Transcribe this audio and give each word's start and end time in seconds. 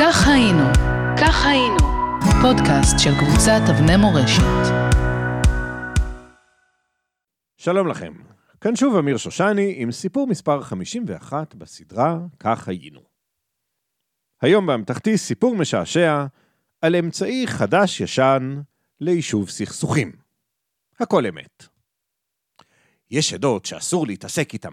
כך 0.00 0.28
היינו, 0.28 0.64
כך 1.20 1.46
היינו, 1.46 1.76
פודקאסט 2.42 2.96
של 2.98 3.10
קבוצת 3.20 3.60
אבני 3.70 3.96
מורשת. 3.96 4.72
שלום 7.56 7.88
לכם, 7.88 8.12
כאן 8.60 8.76
שוב 8.76 8.96
אמיר 8.96 9.16
שושני 9.16 9.74
עם 9.76 9.92
סיפור 9.92 10.26
מספר 10.26 10.60
51 10.62 11.54
בסדרה 11.54 12.18
"כך 12.38 12.68
היינו". 12.68 13.00
היום 14.42 14.66
באמתחתי 14.66 15.18
סיפור 15.18 15.56
משעשע 15.56 16.26
על 16.82 16.96
אמצעי 16.96 17.46
חדש-ישן 17.46 18.60
ליישוב 19.00 19.50
סכסוכים. 19.50 20.12
הכל 21.00 21.26
אמת. 21.26 21.66
יש 23.10 23.32
עדות 23.32 23.64
שאסור 23.64 24.06
להתעסק 24.06 24.52
איתם. 24.52 24.72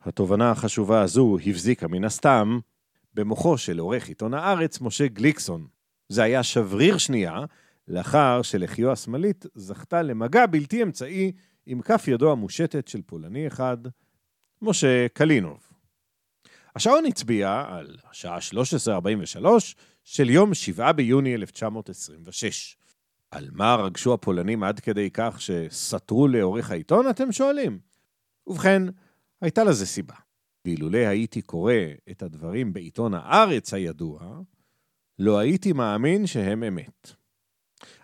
התובנה 0.00 0.50
החשובה 0.50 1.02
הזו 1.02 1.36
הבזיקה 1.46 1.88
מן 1.88 2.04
הסתם 2.04 2.58
במוחו 3.14 3.58
של 3.58 3.78
עורך 3.78 4.08
עיתון 4.08 4.34
הארץ, 4.34 4.80
משה 4.80 5.06
גליקסון. 5.06 5.66
זה 6.08 6.22
היה 6.22 6.42
שבריר 6.42 6.98
שנייה, 6.98 7.44
לאחר 7.88 8.42
שלחיו 8.42 8.92
השמאלית 8.92 9.46
זכתה 9.54 10.02
למגע 10.02 10.46
בלתי 10.46 10.82
אמצעי 10.82 11.32
עם 11.66 11.82
כף 11.82 12.08
ידו 12.08 12.32
המושטת 12.32 12.88
של 12.88 13.02
פולני 13.02 13.46
אחד, 13.46 13.76
משה 14.62 15.06
קלינוב. 15.08 15.60
השעון 16.76 17.04
הצביע 17.06 17.64
על 17.68 17.96
השעה 18.10 18.38
13:43 18.38 19.46
של 20.04 20.30
יום 20.30 20.54
7 20.54 20.92
ביוני 20.92 21.34
1926. 21.34 22.76
על 23.30 23.48
מה 23.52 23.74
רגשו 23.74 24.14
הפולנים 24.14 24.62
עד 24.62 24.80
כדי 24.80 25.10
כך 25.10 25.40
שסתרו 25.40 26.28
לעורך 26.28 26.70
העיתון, 26.70 27.10
אתם 27.10 27.32
שואלים? 27.32 27.78
ובכן, 28.46 28.82
הייתה 29.40 29.64
לזה 29.64 29.86
סיבה. 29.86 30.14
ואילולא 30.64 30.98
הייתי 30.98 31.42
קורא 31.42 31.74
את 32.10 32.22
הדברים 32.22 32.72
בעיתון 32.72 33.14
הארץ 33.14 33.74
הידוע, 33.74 34.40
לא 35.18 35.38
הייתי 35.38 35.72
מאמין 35.72 36.26
שהם 36.26 36.62
אמת. 36.62 37.10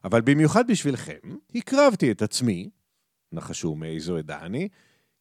אבל 0.04 0.20
במיוחד 0.20 0.66
בשבילכם, 0.66 1.36
הקרבתי 1.54 2.10
את 2.10 2.22
עצמי, 2.22 2.70
נחשו 3.32 3.74
מאיזו 3.74 4.16
עדה 4.16 4.40
אני, 4.40 4.68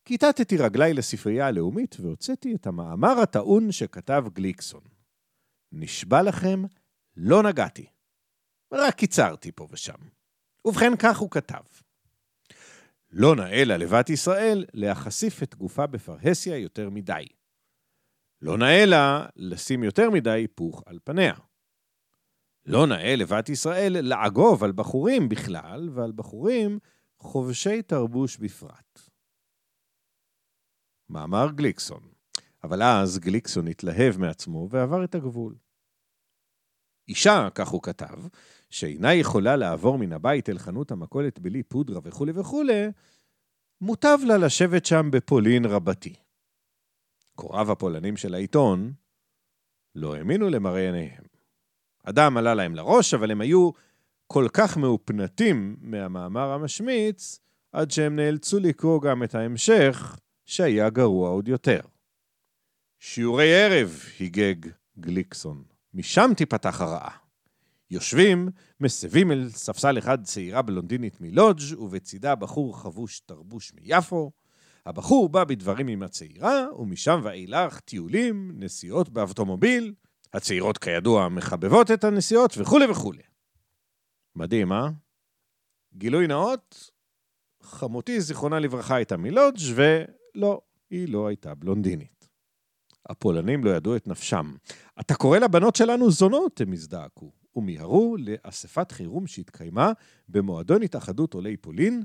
כיתתתי 0.05 0.57
רגליי 0.57 0.93
לספרייה 0.93 1.47
הלאומית 1.47 1.95
והוצאתי 1.99 2.55
את 2.55 2.67
המאמר 2.67 3.19
הטעון 3.19 3.71
שכתב 3.71 4.25
גליקסון. 4.33 4.81
נשבע 5.71 6.21
לכם, 6.23 6.63
לא 7.17 7.43
נגעתי. 7.43 7.85
רק 8.73 8.95
קיצרתי 8.95 9.51
פה 9.51 9.67
ושם. 9.71 9.97
ובכן, 10.65 10.91
כך 10.99 11.17
הוא 11.17 11.31
כתב: 11.31 11.63
לא 13.09 13.35
נאה 13.35 13.63
ללבת 13.63 14.09
ישראל 14.09 14.65
להחשיף 14.73 15.43
את 15.43 15.55
גופה 15.55 15.87
בפרהסיה 15.87 16.57
יותר 16.57 16.89
מדי. 16.89 17.25
לא 18.41 18.57
נאה 18.57 18.85
לה 18.85 19.25
לשים 19.35 19.83
יותר 19.83 20.09
מדי 20.09 20.29
היפוך 20.29 20.83
על 20.85 20.99
פניה. 21.03 21.33
לא 22.65 22.87
נאה 22.87 23.15
לבת 23.15 23.49
ישראל 23.49 23.93
לעגוב 24.01 24.63
על 24.63 24.71
בחורים 24.71 25.29
בכלל, 25.29 25.89
ועל 25.93 26.11
בחורים 26.15 26.79
חובשי 27.19 27.81
תרבוש 27.81 28.37
בפרט. 28.37 29.09
מאמר 31.09 31.47
גליקסון. 31.55 32.17
אבל 32.63 32.83
אז 32.83 33.19
גליקסון 33.19 33.67
התלהב 33.67 34.17
מעצמו 34.17 34.67
ועבר 34.71 35.03
את 35.03 35.15
הגבול. 35.15 35.55
אישה, 37.09 37.47
כך 37.55 37.67
הוא 37.67 37.81
כתב, 37.81 38.27
שאינה 38.69 39.13
יכולה 39.13 39.55
לעבור 39.55 39.97
מן 39.97 40.13
הבית 40.13 40.49
אל 40.49 40.57
חנות 40.57 40.91
המכולת 40.91 41.39
בלי 41.39 41.63
פודרה 41.63 41.99
וכולי 42.03 42.31
וכולי, 42.35 42.87
מוטב 43.81 44.17
לה 44.27 44.37
לשבת 44.37 44.85
שם 44.85 45.11
בפולין 45.11 45.65
רבתי. 45.65 46.15
קוראיו 47.35 47.71
הפולנים 47.71 48.17
של 48.17 48.33
העיתון 48.33 48.93
לא 49.95 50.15
האמינו 50.15 50.49
למראה 50.49 50.85
עיניהם. 50.85 51.23
אדם 52.03 52.37
עלה 52.37 52.53
להם 52.53 52.75
לראש, 52.75 53.13
אבל 53.13 53.31
הם 53.31 53.41
היו 53.41 53.71
כל 54.27 54.47
כך 54.53 54.77
מאופנתים 54.77 55.77
מהמאמר 55.81 56.49
המשמיץ, 56.49 57.39
עד 57.71 57.91
שהם 57.91 58.15
נאלצו 58.15 58.59
לקרוא 58.59 59.01
גם 59.01 59.23
את 59.23 59.35
ההמשך, 59.35 60.19
שהיה 60.45 60.89
גרוע 60.89 61.29
עוד 61.29 61.47
יותר. 61.47 61.79
שיעורי 62.99 63.55
ערב, 63.55 64.03
היגג 64.19 64.55
גליקסון. 64.99 65.76
משם 65.97 66.31
תיפתח 66.37 66.81
הרעה. 66.81 67.17
יושבים, 67.91 68.49
מסבים 68.79 69.31
אל 69.31 69.49
ספסל 69.49 69.97
אחד 69.97 70.23
צעירה 70.23 70.61
בלונדינית 70.61 71.21
מלודג' 71.21 71.79
ובצידה 71.79 72.35
בחור 72.35 72.79
חבוש 72.81 73.19
תרבוש 73.19 73.73
מיפו. 73.73 74.31
הבחור 74.85 75.29
בא 75.29 75.43
בדברים 75.43 75.87
עם 75.87 76.03
הצעירה, 76.03 76.65
ומשם 76.79 77.19
ואילך 77.23 77.79
טיולים, 77.79 78.51
נסיעות 78.55 79.09
באבטומוביל. 79.09 79.93
הצעירות 80.33 80.77
כידוע 80.77 81.29
מחבבות 81.29 81.91
את 81.91 82.03
הנסיעות 82.03 82.57
וכולי 82.57 82.85
וכולי. 82.85 83.23
מדהים, 84.35 84.71
אה? 84.71 84.89
גילוי 85.93 86.27
נאות, 86.27 86.91
חמותי, 87.61 88.21
זיכרונה 88.21 88.59
לברכה, 88.59 88.95
הייתה 88.95 89.17
מלודג' 89.17 89.59
ולא, 89.75 90.61
היא 90.89 91.13
לא 91.13 91.27
הייתה 91.27 91.55
בלונדינית. 91.55 92.16
הפולנים 93.09 93.63
לא 93.63 93.69
ידעו 93.69 93.95
את 93.95 94.07
נפשם. 94.07 94.55
אתה 94.99 95.15
קורא 95.15 95.37
לבנות 95.37 95.75
שלנו 95.75 96.11
זונות, 96.11 96.61
הם 96.61 96.73
הזדעקו. 96.73 97.31
ומיהרו 97.55 98.15
לאספת 98.19 98.91
חירום 98.91 99.27
שהתקיימה 99.27 99.91
במועדון 100.29 100.81
התאחדות 100.81 101.33
עולי 101.33 101.57
פולין, 101.57 102.03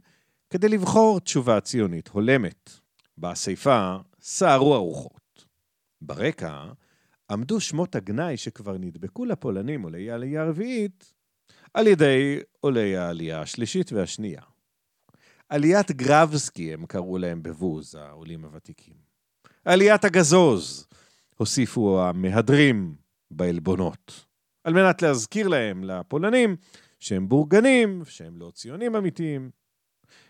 כדי 0.50 0.68
לבחור 0.68 1.20
תשובה 1.20 1.60
ציונית 1.60 2.08
הולמת. 2.08 2.70
באספה 3.16 3.96
סערו 4.20 4.74
הרוחות. 4.74 5.44
ברקע 6.00 6.64
עמדו 7.30 7.60
שמות 7.60 7.94
הגנאי 7.94 8.36
שכבר 8.36 8.78
נדבקו 8.78 9.24
לפולנים 9.24 9.82
עולי 9.82 10.10
העלייה 10.10 10.42
הרביעית, 10.42 11.14
על 11.74 11.86
ידי 11.86 12.38
עולי 12.60 12.96
העלייה 12.96 13.40
השלישית 13.40 13.92
והשנייה. 13.92 14.42
עליית 15.48 15.90
גרבסקי 15.90 16.72
הם 16.72 16.86
קראו 16.86 17.18
להם 17.18 17.42
בבוז, 17.42 17.94
העולים 17.94 18.44
הוותיקים. 18.44 19.11
עליית 19.64 20.04
הגזוז, 20.04 20.86
הוסיפו 21.36 22.02
המהדרים 22.02 22.94
בעלבונות. 23.30 24.26
על 24.64 24.72
מנת 24.72 25.02
להזכיר 25.02 25.48
להם, 25.48 25.84
לפולנים, 25.84 26.56
שהם 27.00 27.28
בורגנים, 27.28 28.02
שהם 28.04 28.36
לא 28.36 28.50
ציונים 28.54 28.96
אמיתיים. 28.96 29.50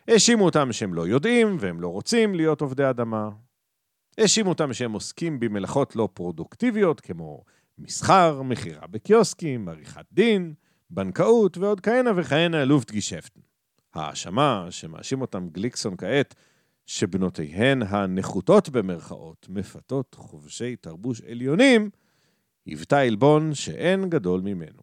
האשימו 0.09 0.45
אותם 0.45 0.73
שהם 0.73 0.95
לא 0.95 1.07
יודעים 1.07 1.57
והם 1.61 1.81
לא 1.81 1.89
רוצים 1.89 2.35
להיות 2.35 2.61
עובדי 2.61 2.91
אדמה. 2.91 3.31
האשימו 4.19 4.49
אותם 4.49 4.73
שהם 4.73 4.93
עוסקים 4.93 5.41
במלאכות 5.41 5.97
לא 5.97 6.09
פרודוקטיביות, 6.15 7.01
כמו 7.01 7.45
מסחר, 7.79 8.43
מכירה 8.43 8.87
בקיוסקים, 8.87 9.69
עריכת 9.69 10.05
דין, 10.13 10.55
בנקאות 10.91 11.59
ועוד 11.59 11.81
כהנה 11.81 12.11
וכהנה 12.17 12.65
לופטגישפטן. 12.65 13.41
האשמה 13.95 14.67
שמאשים 14.71 15.21
אותם 15.21 15.49
גליקסון 15.49 15.97
כעת, 15.97 16.35
שבנותיהן 16.87 17.83
הנחותות 17.83 18.69
במרכאות 18.69 19.47
מפתות 19.49 20.15
חובשי 20.15 20.77
תרבוש 20.77 21.21
עליונים, 21.21 21.91
היוותה 22.67 23.01
עלבון 23.01 23.55
שאין 23.55 24.11
גדול 24.11 24.41
ממנו. 24.41 24.83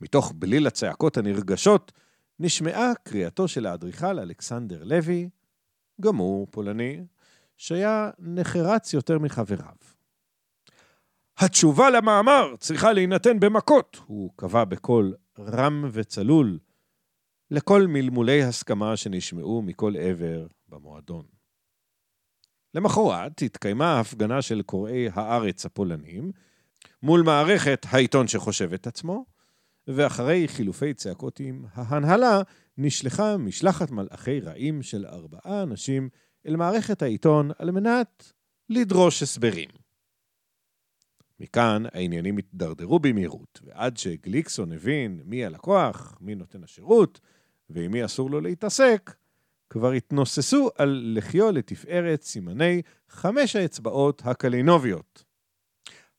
מתוך 0.00 0.32
בליל 0.36 0.66
הצעקות 0.66 1.16
הנרגשות, 1.16 1.92
נשמעה 2.38 2.92
קריאתו 3.02 3.48
של 3.48 3.66
האדריכל 3.66 4.18
אלכסנדר 4.18 4.84
לוי, 4.84 5.28
גם 6.00 6.16
הוא 6.16 6.46
פולני, 6.50 7.04
שהיה 7.56 8.10
נחרץ 8.18 8.92
יותר 8.92 9.18
מחבריו. 9.18 9.76
התשובה 11.38 11.90
למאמר 11.90 12.54
צריכה 12.58 12.92
להינתן 12.92 13.40
במכות, 13.40 14.00
הוא 14.06 14.30
קבע 14.36 14.64
בקול 14.64 15.14
רם 15.38 15.88
וצלול, 15.92 16.58
לכל 17.50 17.86
מלמולי 17.86 18.42
הסכמה 18.42 18.96
שנשמעו 18.96 19.62
מכל 19.62 19.96
עבר 19.96 20.46
במועדון. 20.74 21.24
למחרת 22.74 23.42
התקיימה 23.42 24.00
הפגנה 24.00 24.42
של 24.42 24.62
קוראי 24.62 25.08
הארץ 25.12 25.66
הפולנים 25.66 26.32
מול 27.02 27.22
מערכת 27.22 27.86
העיתון 27.90 28.28
שחושב 28.28 28.72
את 28.72 28.86
עצמו, 28.86 29.24
ואחרי 29.86 30.48
חילופי 30.48 30.94
צעקות 30.94 31.40
עם 31.40 31.64
ההנהלה, 31.72 32.42
נשלחה 32.78 33.36
משלחת 33.36 33.90
מלאכי 33.90 34.40
רעים 34.40 34.82
של 34.82 35.06
ארבעה 35.06 35.62
אנשים 35.62 36.08
אל 36.46 36.56
מערכת 36.56 37.02
העיתון 37.02 37.50
על 37.58 37.70
מנת 37.70 38.32
לדרוש 38.68 39.22
הסברים. 39.22 39.68
מכאן 41.40 41.82
העניינים 41.92 42.38
התדרדרו 42.38 42.98
במהירות, 42.98 43.60
ועד 43.64 43.96
שגליקסון 43.96 44.72
הבין 44.72 45.20
מי 45.24 45.44
הלקוח, 45.44 46.18
מי 46.20 46.34
נותן 46.34 46.64
השירות, 46.64 47.20
ועם 47.70 47.92
מי 47.92 48.04
אסור 48.04 48.30
לו 48.30 48.40
להתעסק, 48.40 49.14
כבר 49.70 49.92
התנוססו 49.92 50.70
על 50.78 51.12
לחיו 51.16 51.52
לתפארת 51.52 52.22
סימני 52.22 52.82
חמש 53.08 53.56
האצבעות 53.56 54.22
הקלינוביות. 54.24 55.24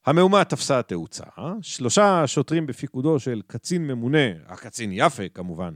המהומה 0.05 0.43
תפסה 0.43 0.81
תאוצה, 0.81 1.23
שלושה 1.61 2.27
שוטרים 2.27 2.65
בפיקודו 2.65 3.19
של 3.19 3.41
קצין 3.47 3.87
ממונה, 3.87 4.27
הקצין 4.45 4.89
יפה 4.93 5.29
כמובן, 5.29 5.73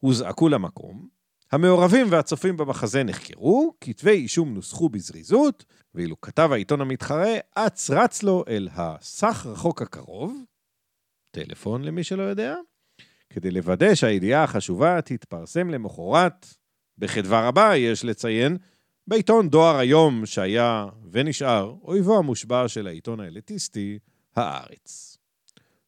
הוזעקו 0.00 0.48
למקום, 0.48 1.08
המעורבים 1.52 2.06
והצופים 2.10 2.56
במחזה 2.56 3.02
נחקרו, 3.02 3.74
כתבי 3.80 4.10
אישום 4.10 4.54
נוסחו 4.54 4.88
בזריזות, 4.88 5.64
ואילו 5.94 6.20
כתב 6.20 6.48
העיתון 6.52 6.80
המתחרה 6.80 7.34
אץ 7.54 7.90
רץ 7.90 8.22
לו 8.22 8.44
אל 8.48 8.68
הסך 8.72 9.46
רחוק 9.46 9.82
הקרוב, 9.82 10.42
טלפון 11.30 11.84
למי 11.84 12.04
שלא 12.04 12.22
יודע, 12.22 12.56
כדי 13.30 13.50
לוודא 13.50 13.94
שהידיעה 13.94 14.44
החשובה 14.44 15.00
תתפרסם 15.00 15.70
למחרת, 15.70 16.46
בחדווה 16.98 17.48
רבה, 17.48 17.76
יש 17.76 18.04
לציין, 18.04 18.56
בעיתון 19.06 19.48
דואר 19.48 19.76
היום, 19.76 20.26
שהיה 20.26 20.86
ונשאר 21.12 21.76
אויבו 21.82 22.18
המושבע 22.18 22.68
של 22.68 22.86
העיתון 22.86 23.20
האליטיסטי, 23.20 23.98
הארץ. 24.36 25.18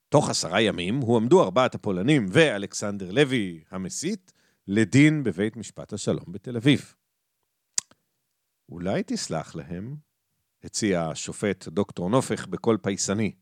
תוך 0.09 0.31
עשרה 0.31 0.61
ימים 0.61 0.97
הועמדו 0.97 1.43
ארבעת 1.43 1.75
הפולנים 1.75 2.27
ואלכסנדר 2.29 3.11
לוי, 3.11 3.65
המסית, 3.71 4.33
לדין 4.69 5.23
בבית 5.23 5.57
משפט 5.57 5.93
השלום 5.93 6.25
בתל 6.29 6.57
אביב. 6.57 6.95
אולי 8.69 9.03
תסלח 9.07 9.55
להם, 9.55 9.97
הציע 10.65 11.03
השופט 11.03 11.69
דוקטור 11.69 12.11
נופך 12.11 12.47
בקול 12.47 12.79
פייסני. 12.83 13.33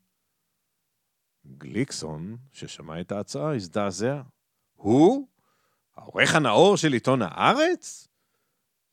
גליקסון, 1.57 2.37
ששמע 2.51 3.01
את 3.01 3.11
ההצעה, 3.11 3.55
הזדעזע. 3.55 4.21
הוא? 4.75 5.27
העורך 5.99 6.35
הנאור 6.35 6.77
של 6.77 6.93
עיתון 6.93 7.21
הארץ? 7.21 8.07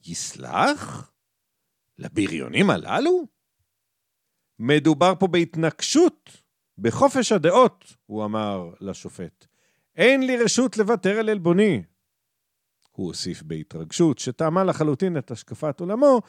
יסלח? 0.05 1.13
לבריונים 1.99 2.71
הללו? 2.71 3.27
מדובר 4.59 5.13
פה 5.19 5.27
בהתנקשות, 5.27 6.43
בחופש 6.79 7.33
הדעות, 7.33 7.97
הוא 8.07 8.25
אמר 8.25 8.71
לשופט. 8.81 9.47
אין 9.97 10.27
לי 10.27 10.37
רשות 10.37 10.77
לוותר 10.77 11.19
על 11.19 11.29
עלבוני. 11.29 11.83
הוא 12.93 13.07
הוסיף 13.07 13.43
בהתרגשות, 13.43 14.19
שטעמה 14.19 14.65
לחלוטין 14.65 15.19
את 15.19 15.31
השקפת 15.31 15.81
עולמו, 15.81 16.21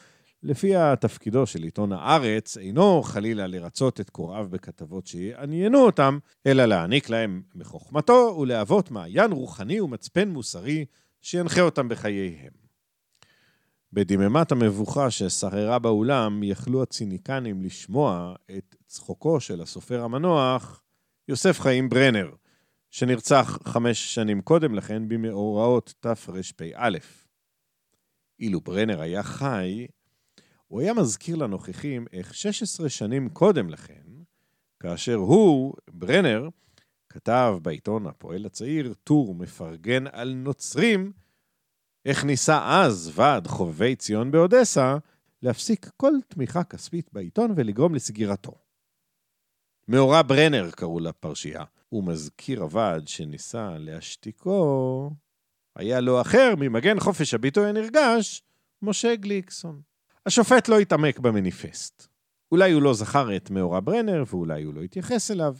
לפיה 0.42 0.96
תפקידו 0.96 1.46
של 1.46 1.62
עיתון 1.62 1.92
הארץ 1.92 2.56
אינו 2.56 3.02
חלילה 3.02 3.46
לרצות 3.46 4.00
את 4.00 4.10
קוראיו 4.10 4.48
בכתבות 4.50 5.06
שיעניינו 5.06 5.78
אותם, 5.78 6.18
אלא 6.46 6.64
להעניק 6.64 7.08
להם 7.08 7.42
מחוכמתו 7.54 8.36
ולהוות 8.40 8.90
מעיין 8.90 9.32
רוחני 9.32 9.80
ומצפן 9.80 10.28
מוסרי 10.28 10.84
שינחה 11.20 11.60
אותם 11.60 11.88
בחייהם. 11.88 12.52
בדממת 13.92 14.52
המבוכה 14.52 15.10
ששררה 15.10 15.78
באולם, 15.78 16.42
יכלו 16.42 16.82
הציניקנים 16.82 17.62
לשמוע 17.62 18.34
את 18.56 18.76
צחוקו 18.86 19.40
של 19.40 19.60
הסופר 19.60 20.02
המנוח, 20.02 20.82
יוסף 21.28 21.60
חיים 21.60 21.88
ברנר, 21.88 22.30
שנרצח 22.90 23.58
חמש 23.64 24.14
שנים 24.14 24.40
קודם 24.40 24.74
לכן 24.74 25.08
במאורעות 25.08 25.94
תרפ"א. 26.00 26.98
אילו 28.40 28.60
ברנר 28.60 29.00
היה 29.00 29.22
חי, 29.22 29.86
הוא 30.68 30.80
היה 30.80 30.94
מזכיר 30.94 31.36
לנוכחים 31.36 32.06
איך 32.12 32.34
16 32.34 32.88
שנים 32.88 33.28
קודם 33.28 33.70
לכן, 33.70 34.02
כאשר 34.82 35.14
הוא, 35.14 35.74
ברנר, 35.90 36.48
כתב 37.08 37.58
בעיתון 37.62 38.06
הפועל 38.06 38.46
הצעיר 38.46 38.94
טור 39.04 39.34
מפרגן 39.34 40.06
על 40.06 40.32
נוצרים, 40.34 41.12
איך 42.04 42.24
ניסה 42.24 42.82
אז 42.82 43.12
ועד 43.14 43.46
חובבי 43.46 43.96
ציון 43.96 44.30
באודסה 44.30 44.96
להפסיק 45.42 45.90
כל 45.96 46.12
תמיכה 46.28 46.64
כספית 46.64 47.12
בעיתון 47.12 47.52
ולגרום 47.56 47.94
לסגירתו. 47.94 48.58
מאורע 49.88 50.22
ברנר 50.22 50.70
קראו 50.70 51.00
לפרשייה, 51.00 51.64
ומזכיר 51.92 52.62
הוועד 52.62 53.08
שניסה 53.08 53.78
להשתיקו, 53.78 55.10
היה 55.76 56.00
לא 56.00 56.20
אחר 56.20 56.54
ממגן 56.58 57.00
חופש 57.00 57.34
הביטוי 57.34 57.68
הנרגש, 57.68 58.42
משה 58.82 59.16
גליקסון. 59.16 59.87
השופט 60.28 60.68
לא 60.68 60.78
התעמק 60.78 61.18
במניפסט. 61.18 62.08
אולי 62.52 62.72
הוא 62.72 62.82
לא 62.82 62.94
זכר 62.94 63.36
את 63.36 63.50
מאורע 63.50 63.80
ברנר, 63.80 64.24
ואולי 64.26 64.62
הוא 64.62 64.74
לא 64.74 64.82
התייחס 64.82 65.30
אליו, 65.30 65.56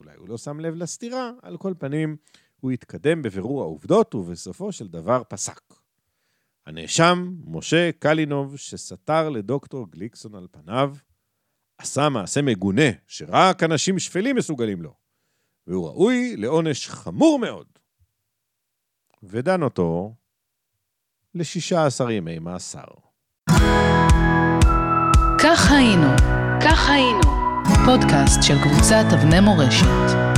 אולי 0.00 0.14
הוא 0.16 0.28
לא 0.28 0.38
שם 0.38 0.60
לב 0.60 0.74
לסתירה, 0.74 1.30
על 1.42 1.56
כל 1.56 1.74
פנים, 1.78 2.16
הוא 2.60 2.70
התקדם 2.70 3.22
בבירור 3.22 3.62
העובדות, 3.62 4.14
ובסופו 4.14 4.72
של 4.72 4.88
דבר 4.88 5.22
פסק. 5.28 5.60
הנאשם, 6.66 7.34
משה 7.44 7.90
קלינוב, 7.98 8.56
שסתר 8.56 9.28
לדוקטור 9.28 9.90
גליקסון 9.90 10.34
על 10.34 10.46
פניו, 10.50 10.94
עשה 11.78 12.08
מעשה 12.08 12.42
מגונה 12.42 12.90
שרק 13.06 13.62
אנשים 13.62 13.98
שפלים 13.98 14.36
מסוגלים 14.36 14.82
לו, 14.82 14.94
והוא 15.66 15.86
ראוי 15.86 16.36
לעונש 16.36 16.88
חמור 16.88 17.38
מאוד. 17.38 17.66
ודן 19.22 19.62
אותו 19.62 20.14
ל-16 21.34 22.10
ימי 22.10 22.38
מאסר. 22.38 23.11
כך 25.44 25.72
היינו, 25.72 26.08
כך 26.60 26.90
היינו, 26.90 27.20
פודקאסט 27.84 28.42
של 28.42 28.62
קבוצת 28.62 29.04
אבני 29.12 29.40
מורשת. 29.40 30.31